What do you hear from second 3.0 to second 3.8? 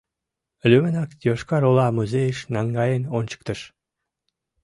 ончыктыш.